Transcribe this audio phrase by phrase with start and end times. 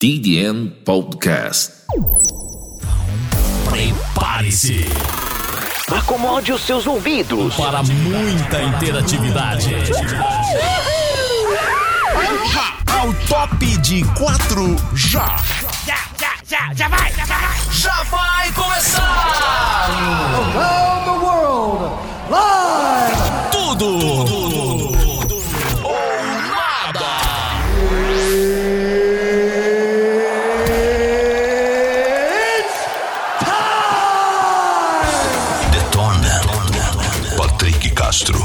[0.00, 1.72] TDN Podcast.
[3.68, 4.86] Prepare-se
[5.94, 7.54] Acomode os seus ouvidos.
[7.54, 9.74] para muita interatividade.
[12.98, 15.36] Ao top de quatro já.
[15.86, 17.58] Já, já, já, já vai, já vai.
[17.70, 18.49] Já vai
[38.10, 38.40] Castro.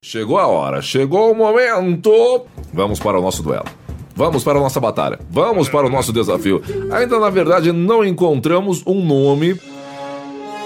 [0.00, 2.46] Chegou a hora, chegou o momento.
[2.72, 3.64] Vamos para o nosso duelo.
[4.14, 5.18] Vamos para a nossa batalha.
[5.28, 6.62] Vamos para o nosso desafio.
[6.92, 9.60] Ainda na verdade não encontramos um nome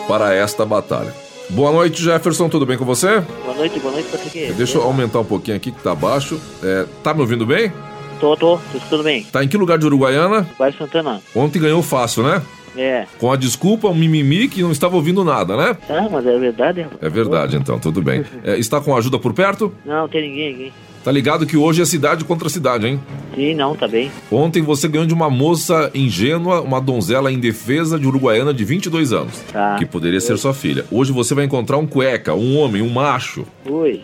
[0.06, 1.25] para esta batalha.
[1.50, 2.48] Boa noite, Jefferson.
[2.48, 3.20] Tudo bem com você?
[3.44, 4.52] Boa noite, boa noite, Patrick.
[4.52, 6.40] Deixa eu aumentar um pouquinho aqui que tá baixo.
[6.62, 7.72] É, tá me ouvindo bem?
[8.20, 9.22] Tô, tô, tudo bem.
[9.24, 10.46] Tá em que lugar de Uruguaiana?
[10.58, 11.20] Bairro Santana.
[11.34, 12.42] Ontem ganhou fácil, né?
[12.76, 13.06] É.
[13.18, 15.76] Com a desculpa, um mimimi que não estava ouvindo nada, né?
[15.88, 17.02] Ah, mas é verdade, rapaz.
[17.02, 18.24] É verdade, então, tudo bem.
[18.44, 19.72] É, está com ajuda por perto?
[19.84, 20.72] Não, não tem ninguém aqui.
[21.02, 23.00] Tá ligado que hoje é cidade contra cidade, hein?
[23.36, 24.10] Sim, não, tá bem.
[24.32, 29.38] Ontem você ganhou de uma moça ingênua, uma donzela indefesa de Uruguaiana de 22 anos,
[29.52, 29.76] Tá.
[29.78, 30.86] que poderia ser sua filha.
[30.90, 33.44] Hoje você vai encontrar um cueca, um homem, um macho.
[33.68, 34.00] Oi.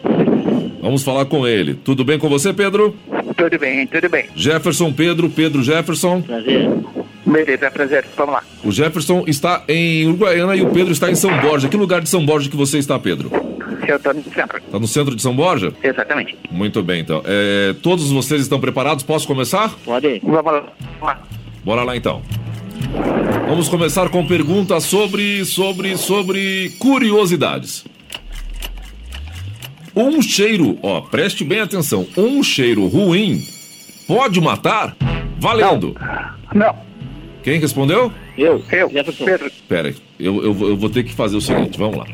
[0.82, 1.74] Vamos falar com ele.
[1.74, 2.94] Tudo bem com você, Pedro?
[3.36, 4.26] Tudo bem, tudo bem.
[4.36, 6.20] Jefferson Pedro, Pedro Jefferson.
[6.20, 6.68] Prazer.
[7.24, 8.04] Beleza, é prazer.
[8.16, 8.42] Vamos lá.
[8.62, 11.68] O Jefferson está em Uruguaiana e o Pedro está em São Borja.
[11.68, 13.30] Que lugar de São Borja que você está, Pedro?
[13.86, 14.58] Eu tô no centro.
[14.58, 15.72] Está no centro de São Borja?
[15.82, 16.36] Exatamente.
[16.50, 17.22] Muito bem, então.
[17.24, 19.04] É, todos vocês estão preparados?
[19.04, 19.70] Posso começar?
[19.84, 20.20] Pode?
[20.22, 20.60] Vamos lá.
[20.60, 21.22] Vamos lá.
[21.64, 22.22] Bora lá então.
[23.48, 27.84] Vamos começar com perguntas sobre, sobre, sobre curiosidades.
[29.94, 32.06] Um cheiro, ó, preste bem atenção.
[32.16, 33.42] Um cheiro ruim
[34.06, 34.96] pode matar?
[35.38, 35.94] Valendo.
[36.54, 36.74] Não,
[37.42, 38.12] Quem respondeu?
[38.38, 38.62] Eu.
[38.70, 38.88] eu.
[39.24, 39.50] Pedro.
[39.68, 42.06] Pera aí, eu, eu, eu vou ter que fazer o seguinte, vamos lá.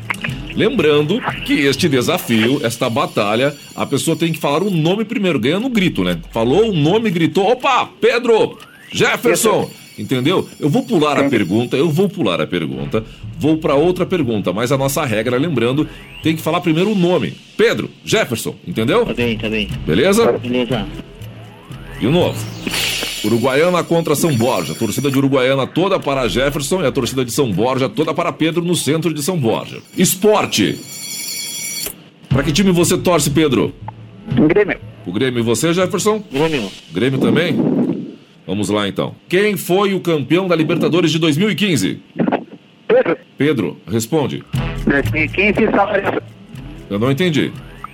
[0.59, 5.57] Lembrando que este desafio, esta batalha, a pessoa tem que falar o nome primeiro, ganha
[5.57, 6.19] no grito, né?
[6.33, 8.57] Falou o nome, gritou, opa, Pedro,
[8.91, 10.45] Jefferson, entendeu?
[10.59, 13.05] Eu vou pular a pergunta, eu vou pular a pergunta,
[13.37, 15.87] vou para outra pergunta, mas a nossa regra, lembrando,
[16.21, 17.33] tem que falar primeiro o nome.
[17.55, 19.05] Pedro, Jefferson, entendeu?
[19.05, 19.69] Tá bem, tá bem.
[19.87, 20.29] Beleza?
[20.33, 20.85] Beleza.
[22.01, 22.37] De novo.
[23.23, 24.73] Uruguaiana contra São Borja.
[24.73, 28.63] Torcida de Uruguaiana toda para Jefferson e a torcida de São Borja toda para Pedro
[28.63, 29.81] no centro de São Borja.
[29.97, 30.79] Esporte.
[32.29, 33.73] Para que time você torce, Pedro?
[34.47, 34.79] Grêmio.
[35.05, 36.23] O Grêmio e você, Jefferson?
[36.31, 36.71] Grêmio.
[36.91, 37.55] Grêmio também?
[38.45, 39.15] Vamos lá então.
[39.27, 41.99] Quem foi o campeão da Libertadores de 2015?
[42.87, 43.17] Pedro.
[43.37, 44.43] Pedro, responde.
[44.85, 46.21] 2015, São Lourenço.
[46.89, 47.51] Eu não entendi.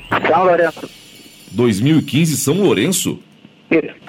[0.09, 0.90] São Lourenço.
[1.52, 3.19] 2015 São Lourenço?
[3.72, 4.04] Isso.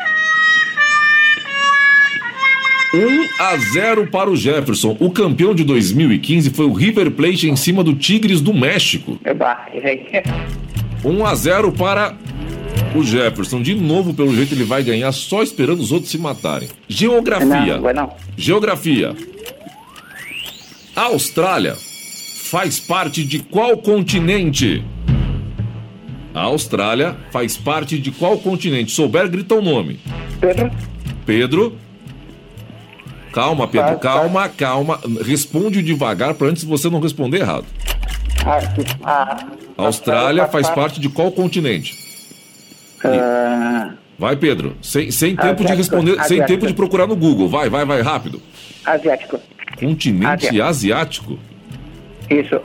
[2.96, 4.96] 1 a 0 para o Jefferson.
[4.98, 9.18] O campeão de 2015 foi o River Plate em cima do Tigres do México.
[9.22, 10.06] Eba, errei.
[11.04, 12.16] 1 a 0 para
[12.94, 13.60] o Jefferson.
[13.60, 16.68] De novo, pelo jeito, ele vai ganhar só esperando os outros se matarem.
[16.88, 17.78] Geografia.
[17.78, 18.12] Não, não.
[18.34, 19.14] Geografia.
[20.94, 21.76] A Austrália
[22.50, 24.82] faz parte de qual continente?
[26.32, 28.92] A Austrália faz parte de qual continente?
[28.92, 30.00] Souber, grita o nome.
[30.40, 30.70] Pedro.
[31.26, 31.85] Pedro.
[33.36, 34.00] Calma, Pedro, Tá, tá.
[34.00, 34.98] calma, calma.
[35.22, 37.66] Responde devagar para antes você não responder errado.
[38.46, 38.58] Ah,
[39.04, 39.36] ah,
[39.76, 41.94] A Austrália faz parte de qual continente?
[43.04, 44.74] Ah, Vai, Pedro.
[44.80, 46.46] Sem, sem tempo de Asiático, responder, sem asiático.
[46.48, 47.46] tempo de procurar no Google.
[47.46, 48.40] Vai, vai, vai, rápido.
[48.86, 49.38] asiático.
[49.78, 51.38] Continente asiático?
[52.30, 52.58] Isso.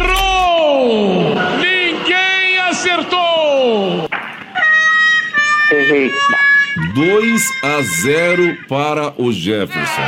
[0.00, 1.34] Errou!
[1.58, 4.08] Ninguém acertou!
[5.70, 6.10] Errei.
[6.94, 10.02] 2 a 0 para o Jefferson.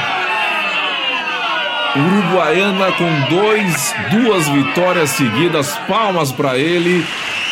[1.95, 7.05] Uruguaiana com dois, duas vitórias seguidas, palmas para ele.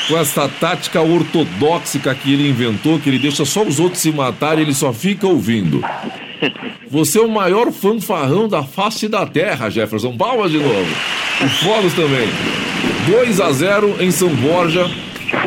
[0.08, 4.64] Com essa tática ortodoxa que ele inventou, que ele deixa só os outros se matarem,
[4.64, 5.80] ele só fica ouvindo.
[6.88, 10.16] Você é o maior fanfarrão da face da terra, Jefferson.
[10.16, 10.90] Palmas de novo.
[11.44, 12.28] O Folos também.
[13.06, 14.90] 2 a 0 em São Borja.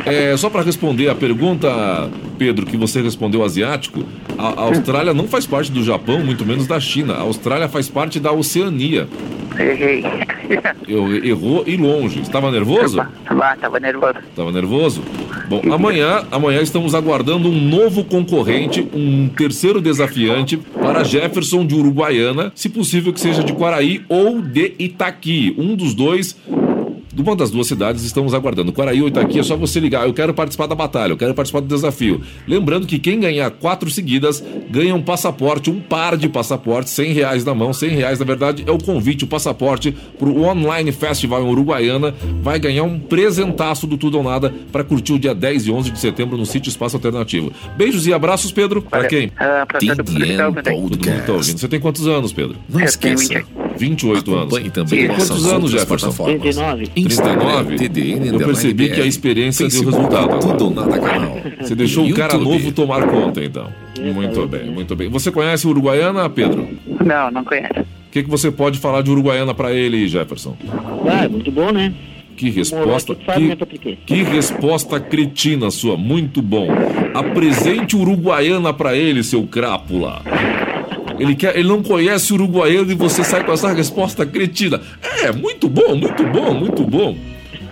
[0.06, 4.04] É, só para responder a pergunta, Pedro, que você respondeu asiático,
[4.38, 7.14] a, a Austrália não faz parte do Japão, muito menos da China.
[7.14, 9.08] A Austrália faz parte da Oceania.
[9.58, 10.04] Errei.
[10.88, 12.20] Eu, errou e longe.
[12.20, 12.98] Estava nervoso?
[12.98, 14.20] Vá, tava nervoso.
[14.30, 15.02] Estava nervoso?
[15.48, 22.52] Bom, amanhã, amanhã estamos aguardando um novo concorrente, um terceiro desafiante para Jefferson de Uruguaiana,
[22.56, 25.56] se possível que seja de Quaraí ou de Itaqui.
[25.58, 26.38] Um dos dois
[27.14, 28.72] de uma das duas cidades estamos aguardando.
[28.74, 30.08] Quaraí ou Itaqui é só você ligar.
[30.08, 32.22] Eu quero participar da batalha, eu quero participar do desafio.
[32.48, 37.46] Lembrando que quem ganhar quatro seguidas ganha um passaporte, um par de passaportes, 100 reais
[37.46, 37.74] na mão.
[37.74, 42.14] 100 reais, na verdade, é o convite, o passaporte para o Online Festival em Uruguaiana.
[42.42, 45.92] Vai ganhar um presentaço do Tudo ou Nada para curtir o dia 10 e 11
[45.92, 47.52] de setembro no sítio Espaço Alternativo.
[47.78, 48.82] Beijos e abraços, Pedro.
[48.82, 49.32] Para quem?
[49.38, 49.80] ah, pra
[50.64, 51.60] todo mundo tá ouvindo.
[51.60, 52.56] Você tem quantos anos, Pedro?
[52.70, 53.63] Não Eu tenho esqueça.
[53.78, 54.44] 28 anos.
[54.44, 56.08] Acompanhe também Quantos nossas anos, Jefferson?
[56.08, 56.42] plataformas.
[56.42, 56.88] 39.
[56.88, 57.76] 39?
[57.76, 60.40] TDN, Eu percebi que a experiência deu resultado.
[60.40, 61.38] Tudo ou nada canal.
[61.60, 63.68] Você deixou o cara novo tomar conta, então.
[64.00, 65.10] Muito bem, muito bem.
[65.10, 66.68] Você conhece Uruguaiana, Pedro?
[67.04, 67.80] Não, não conhece.
[67.80, 70.56] O que, que você pode falar de Uruguaiana para ele, Jefferson?
[71.08, 71.94] Ah, é muito bom, né?
[72.36, 73.14] Que resposta.
[73.14, 73.98] né, Que, Patrick?
[74.06, 75.96] que resposta cretina sua.
[75.96, 76.68] Muito bom.
[77.14, 80.22] Apresente Uruguaiana para ele, seu crápula.
[81.20, 84.82] Ele, quer, ele não conhece Uruguaiana e você sai com essa resposta cretina.
[85.24, 87.16] É, muito bom, muito bom, muito bom.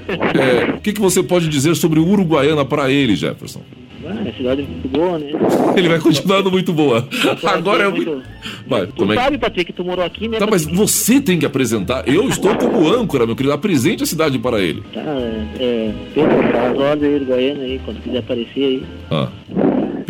[0.08, 3.62] É, O que, que você pode dizer sobre Uruguaiana para ele, Jefferson?
[4.04, 5.28] Ah, é cidade muito boa, né?
[5.78, 7.08] Ele vai continuar no muito boa.
[7.44, 8.22] Agora é muito.
[8.68, 10.40] Vai, Tu como é que- sabe, Patrick, que tu morou aqui, né?
[10.40, 10.76] Tá, mas Patrick?
[10.88, 12.08] você tem que apresentar.
[12.08, 13.54] Eu estou como âncora, meu querido.
[13.54, 14.82] Apresente a cidade para ele.
[14.92, 18.84] Tá, é, é, Pedro, tá as ordens aí, Uruguaiana aí, quando quiser aparecer aí.
[19.12, 19.28] Ah.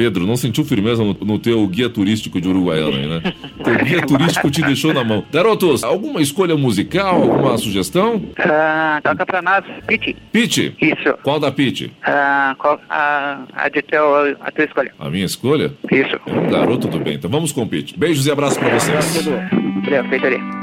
[0.01, 3.33] Pedro, não sentiu firmeza no, no teu guia turístico de Uruguaiana aí, né?
[3.63, 5.23] Teu guia turístico te deixou na mão.
[5.31, 8.19] Garotos, alguma escolha musical, alguma sugestão?
[8.39, 10.17] Ah, toca pra nós, Pete.
[10.31, 11.13] Pete, Isso.
[11.21, 11.91] qual da Pete?
[12.01, 14.91] Ah, qual, a, a de teu, a tua escolha.
[14.97, 15.71] A minha escolha?
[15.91, 16.19] Isso.
[16.25, 17.13] É um garoto do bem.
[17.13, 17.95] Então vamos com o Pete.
[17.95, 19.25] Beijos e abraços para vocês.
[19.83, 20.60] Valeu, feito ali.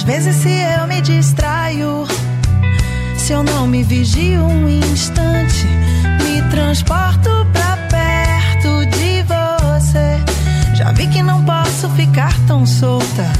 [0.00, 2.06] Às vezes, se eu me distraio,
[3.18, 5.66] se eu não me vigio um instante,
[6.24, 10.18] me transporto pra perto de você.
[10.74, 13.30] Já vi que não posso ficar tão solta.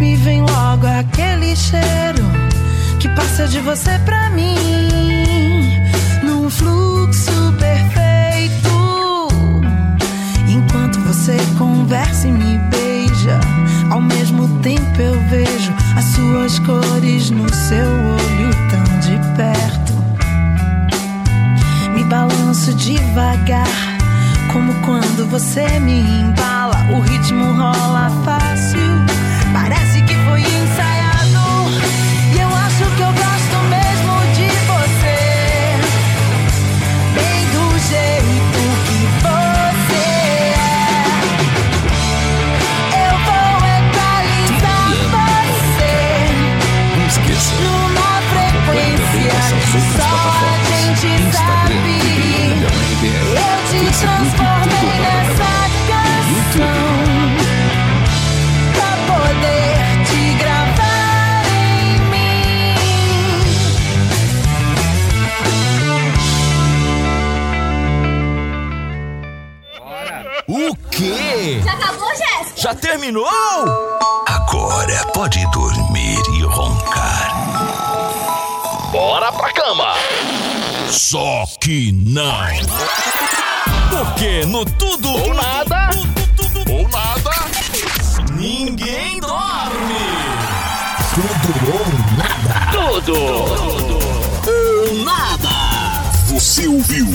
[0.00, 2.24] Me vem logo aquele cheiro
[2.98, 4.56] que passa de você pra mim,
[6.24, 9.28] num fluxo perfeito.
[10.48, 13.38] Enquanto você conversa e me beija,
[13.92, 15.19] ao mesmo tempo eu
[15.96, 19.92] as suas cores no seu olho tão de perto.
[21.94, 23.66] Me balanço devagar,
[24.52, 26.76] como quando você me embala.
[26.96, 28.89] O ritmo rola fácil,
[70.52, 71.62] O quê?
[71.64, 72.60] Já acabou, Jéssica?
[72.60, 73.24] Já terminou?
[74.26, 77.30] Agora pode dormir e roncar.
[78.90, 79.94] Bora pra cama!
[80.88, 82.48] Só que não!
[83.90, 85.90] Porque no tudo ou nada,
[86.68, 87.30] ou nada,
[88.32, 90.00] ninguém dorme!
[91.14, 91.86] Tudo ou
[92.18, 92.72] nada!
[92.72, 93.14] Tudo.
[94.50, 96.02] Ou nada!
[96.26, 97.06] Você ouviu?